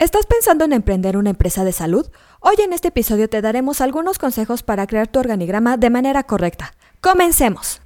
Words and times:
¿Estás 0.00 0.26
pensando 0.26 0.64
en 0.64 0.72
emprender 0.72 1.16
una 1.16 1.30
empresa 1.30 1.64
de 1.64 1.72
salud? 1.72 2.06
Hoy 2.38 2.54
en 2.64 2.72
este 2.72 2.86
episodio 2.86 3.28
te 3.28 3.42
daremos 3.42 3.80
algunos 3.80 4.20
consejos 4.20 4.62
para 4.62 4.86
crear 4.86 5.08
tu 5.08 5.18
organigrama 5.18 5.76
de 5.76 5.90
manera 5.90 6.22
correcta. 6.22 6.72
¡Comencemos! 7.00 7.80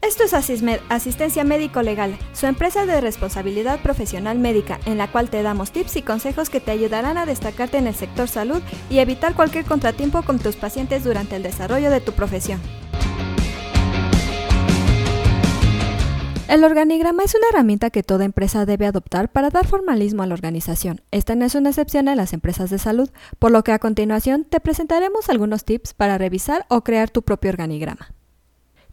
Esto 0.00 0.24
es 0.24 0.34
Asismed, 0.34 0.80
Asistencia 0.88 1.44
Médico 1.44 1.80
Legal, 1.82 2.18
su 2.32 2.46
empresa 2.46 2.86
de 2.86 3.00
responsabilidad 3.00 3.80
profesional 3.82 4.40
médica, 4.40 4.80
en 4.84 4.98
la 4.98 5.06
cual 5.06 5.30
te 5.30 5.44
damos 5.44 5.70
tips 5.70 5.94
y 5.98 6.02
consejos 6.02 6.50
que 6.50 6.58
te 6.58 6.72
ayudarán 6.72 7.18
a 7.18 7.24
destacarte 7.24 7.78
en 7.78 7.86
el 7.86 7.94
sector 7.94 8.26
salud 8.26 8.62
y 8.90 8.98
evitar 8.98 9.36
cualquier 9.36 9.64
contratiempo 9.64 10.22
con 10.22 10.40
tus 10.40 10.56
pacientes 10.56 11.04
durante 11.04 11.36
el 11.36 11.44
desarrollo 11.44 11.92
de 11.92 12.00
tu 12.00 12.14
profesión. 12.14 12.60
El 16.52 16.64
organigrama 16.64 17.22
es 17.22 17.34
una 17.34 17.48
herramienta 17.48 17.88
que 17.88 18.02
toda 18.02 18.26
empresa 18.26 18.66
debe 18.66 18.84
adoptar 18.84 19.32
para 19.32 19.48
dar 19.48 19.66
formalismo 19.66 20.22
a 20.22 20.26
la 20.26 20.34
organización. 20.34 21.00
Esta 21.10 21.34
no 21.34 21.46
es 21.46 21.54
una 21.54 21.70
excepción 21.70 22.08
en 22.08 22.18
las 22.18 22.34
empresas 22.34 22.68
de 22.68 22.78
salud, 22.78 23.08
por 23.38 23.50
lo 23.50 23.64
que 23.64 23.72
a 23.72 23.78
continuación 23.78 24.44
te 24.44 24.60
presentaremos 24.60 25.30
algunos 25.30 25.64
tips 25.64 25.94
para 25.94 26.18
revisar 26.18 26.66
o 26.68 26.84
crear 26.84 27.08
tu 27.08 27.22
propio 27.22 27.48
organigrama. 27.48 28.12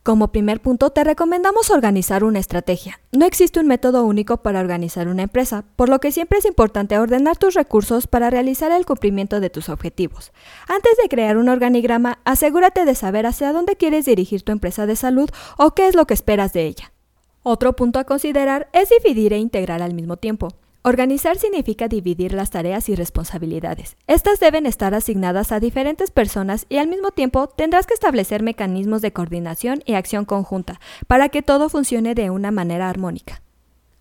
Como 0.04 0.32
primer 0.32 0.62
punto, 0.62 0.92
te 0.92 1.04
recomendamos 1.04 1.70
organizar 1.70 2.24
una 2.24 2.40
estrategia. 2.40 3.02
No 3.12 3.26
existe 3.26 3.60
un 3.60 3.68
método 3.68 4.06
único 4.06 4.38
para 4.38 4.62
organizar 4.62 5.10
una 5.10 5.24
empresa, 5.24 5.66
por 5.76 5.90
lo 5.90 6.00
que 6.00 6.14
siempre 6.14 6.40
es 6.40 6.46
importante 6.46 6.98
ordenar 6.98 7.36
tus 7.36 7.56
recursos 7.56 8.08
para 8.08 8.30
realizar 8.30 8.72
el 8.72 8.86
cumplimiento 8.86 9.42
de 9.42 9.50
tus 9.50 9.68
objetivos. 9.68 10.32
Antes 10.70 10.94
de 11.04 11.10
crear 11.10 11.36
un 11.36 11.50
organigrama, 11.50 12.20
asegúrate 12.24 12.86
de 12.86 12.96
saber 12.96 13.26
hacia 13.26 13.52
dónde 13.52 13.76
quieres 13.76 14.06
dirigir 14.06 14.44
tu 14.44 14.54
empresa 14.54 14.86
de 14.86 14.96
salud 14.96 15.30
o 15.58 15.76
qué 15.76 15.90
es 15.90 15.96
lo 15.96 16.08
que 16.08 16.14
esperas 16.14 16.54
de 16.54 16.66
ella. 16.66 16.94
Otro 17.44 17.76
punto 17.76 18.00
a 18.00 18.04
considerar 18.04 18.70
es 18.74 18.90
dividir 18.90 19.34
e 19.34 19.38
integrar 19.38 19.82
al 19.82 19.94
mismo 19.94 20.18
tiempo. 20.18 20.50
Organizar 20.82 21.38
significa 21.38 21.88
dividir 21.88 22.34
las 22.34 22.52
tareas 22.52 22.90
y 22.90 22.96
responsabilidades. 22.96 23.98
Estas 24.08 24.40
deben 24.40 24.66
estar 24.66 24.94
asignadas 24.94 25.52
a 25.52 25.60
diferentes 25.60 26.10
personas 26.10 26.66
y 26.70 26.78
al 26.78 26.88
mismo 26.88 27.12
tiempo 27.12 27.48
tendrás 27.48 27.86
que 27.86 27.94
establecer 27.94 28.44
mecanismos 28.44 29.02
de 29.02 29.12
coordinación 29.14 29.84
y 29.86 29.94
acción 29.94 30.26
conjunta 30.26 30.80
para 31.08 31.30
que 31.30 31.42
todo 31.42 31.70
funcione 31.70 32.16
de 32.16 32.30
una 32.30 32.52
manera 32.52 32.90
armónica. 32.90 33.42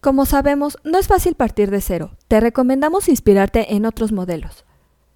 Como 0.00 0.26
sabemos, 0.26 0.78
no 0.84 0.98
es 0.98 1.08
fácil 1.08 1.34
partir 1.34 1.72
de 1.72 1.80
cero. 1.80 2.12
Te 2.28 2.38
recomendamos 2.38 3.08
inspirarte 3.08 3.74
en 3.74 3.84
otros 3.84 4.12
modelos. 4.12 4.64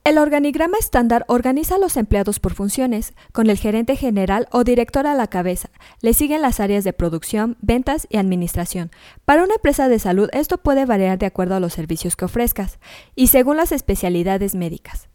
El 0.04 0.18
organigrama 0.18 0.78
estándar 0.78 1.24
organiza 1.28 1.76
a 1.76 1.78
los 1.78 1.96
empleados 1.96 2.40
por 2.40 2.54
funciones, 2.54 3.14
con 3.30 3.48
el 3.48 3.56
gerente 3.56 3.94
general 3.94 4.48
o 4.50 4.64
director 4.64 5.06
a 5.06 5.14
la 5.14 5.28
cabeza. 5.28 5.70
Le 6.00 6.12
siguen 6.12 6.42
las 6.42 6.58
áreas 6.58 6.82
de 6.82 6.92
producción, 6.92 7.56
ventas 7.60 8.08
y 8.10 8.16
administración. 8.16 8.90
Para 9.24 9.44
una 9.44 9.54
empresa 9.54 9.88
de 9.88 10.00
salud 10.00 10.28
esto 10.32 10.58
puede 10.58 10.86
variar 10.86 11.18
de 11.18 11.26
acuerdo 11.26 11.54
a 11.54 11.60
los 11.60 11.74
servicios 11.74 12.16
que 12.16 12.24
ofrezcas 12.24 12.80
y 13.14 13.28
según 13.28 13.56
las 13.56 13.70
especialidades 13.70 14.56
médicas. 14.56 15.08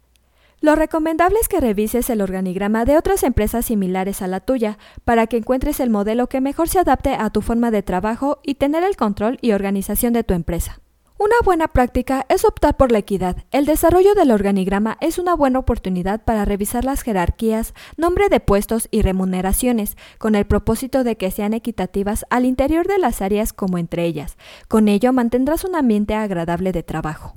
Lo 0.62 0.74
recomendable 0.74 1.36
es 1.38 1.48
que 1.48 1.60
revises 1.60 2.08
el 2.08 2.22
organigrama 2.22 2.86
de 2.86 2.96
otras 2.96 3.24
empresas 3.24 3.66
similares 3.66 4.22
a 4.22 4.26
la 4.26 4.40
tuya 4.40 4.78
para 5.04 5.26
que 5.26 5.36
encuentres 5.36 5.80
el 5.80 5.90
modelo 5.90 6.28
que 6.28 6.40
mejor 6.40 6.70
se 6.70 6.78
adapte 6.78 7.12
a 7.12 7.28
tu 7.28 7.42
forma 7.42 7.70
de 7.70 7.82
trabajo 7.82 8.40
y 8.42 8.54
tener 8.54 8.84
el 8.84 8.96
control 8.96 9.36
y 9.42 9.52
organización 9.52 10.14
de 10.14 10.24
tu 10.24 10.32
empresa. 10.32 10.80
Una 11.20 11.34
buena 11.44 11.66
práctica 11.66 12.24
es 12.28 12.44
optar 12.44 12.76
por 12.76 12.92
la 12.92 12.98
equidad. 12.98 13.38
El 13.50 13.66
desarrollo 13.66 14.14
del 14.14 14.30
organigrama 14.30 14.96
es 15.00 15.18
una 15.18 15.34
buena 15.34 15.58
oportunidad 15.58 16.22
para 16.24 16.44
revisar 16.44 16.84
las 16.84 17.02
jerarquías, 17.02 17.74
nombre 17.96 18.28
de 18.28 18.38
puestos 18.38 18.86
y 18.92 19.02
remuneraciones, 19.02 19.96
con 20.18 20.36
el 20.36 20.46
propósito 20.46 21.02
de 21.02 21.16
que 21.16 21.32
sean 21.32 21.54
equitativas 21.54 22.24
al 22.30 22.44
interior 22.44 22.86
de 22.86 23.00
las 23.00 23.20
áreas 23.20 23.52
como 23.52 23.78
entre 23.78 24.04
ellas. 24.04 24.36
Con 24.68 24.86
ello 24.86 25.12
mantendrás 25.12 25.64
un 25.64 25.74
ambiente 25.74 26.14
agradable 26.14 26.70
de 26.70 26.84
trabajo. 26.84 27.34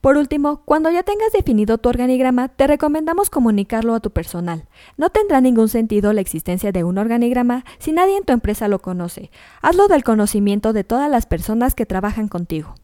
Por 0.00 0.16
último, 0.16 0.64
cuando 0.64 0.90
ya 0.90 1.04
tengas 1.04 1.30
definido 1.30 1.78
tu 1.78 1.88
organigrama, 1.88 2.48
te 2.48 2.66
recomendamos 2.66 3.30
comunicarlo 3.30 3.94
a 3.94 4.00
tu 4.00 4.10
personal. 4.10 4.66
No 4.96 5.10
tendrá 5.10 5.40
ningún 5.40 5.68
sentido 5.68 6.12
la 6.12 6.20
existencia 6.20 6.72
de 6.72 6.82
un 6.82 6.98
organigrama 6.98 7.64
si 7.78 7.92
nadie 7.92 8.16
en 8.16 8.24
tu 8.24 8.32
empresa 8.32 8.66
lo 8.66 8.80
conoce. 8.80 9.30
Hazlo 9.62 9.86
del 9.86 10.02
conocimiento 10.02 10.72
de 10.72 10.82
todas 10.82 11.08
las 11.08 11.26
personas 11.26 11.76
que 11.76 11.86
trabajan 11.86 12.26
contigo. 12.26 12.74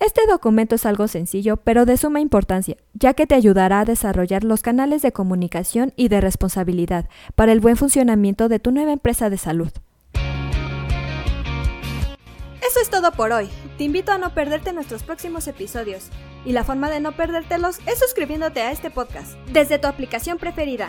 Este 0.00 0.22
documento 0.26 0.76
es 0.76 0.86
algo 0.86 1.08
sencillo, 1.08 1.58
pero 1.58 1.84
de 1.84 1.98
suma 1.98 2.20
importancia, 2.20 2.78
ya 2.94 3.12
que 3.12 3.26
te 3.26 3.34
ayudará 3.34 3.80
a 3.80 3.84
desarrollar 3.84 4.44
los 4.44 4.62
canales 4.62 5.02
de 5.02 5.12
comunicación 5.12 5.92
y 5.94 6.08
de 6.08 6.22
responsabilidad 6.22 7.06
para 7.34 7.52
el 7.52 7.60
buen 7.60 7.76
funcionamiento 7.76 8.48
de 8.48 8.58
tu 8.60 8.70
nueva 8.70 8.92
empresa 8.92 9.28
de 9.28 9.36
salud. 9.36 9.70
Eso 12.66 12.80
es 12.80 12.88
todo 12.88 13.12
por 13.12 13.32
hoy. 13.32 13.50
Te 13.76 13.84
invito 13.84 14.10
a 14.10 14.16
no 14.16 14.32
perderte 14.32 14.72
nuestros 14.72 15.02
próximos 15.02 15.46
episodios. 15.48 16.08
Y 16.46 16.52
la 16.52 16.64
forma 16.64 16.88
de 16.88 17.00
no 17.00 17.12
perdértelos 17.12 17.80
es 17.86 17.98
suscribiéndote 17.98 18.62
a 18.62 18.72
este 18.72 18.90
podcast 18.90 19.32
desde 19.52 19.78
tu 19.78 19.86
aplicación 19.86 20.38
preferida. 20.38 20.88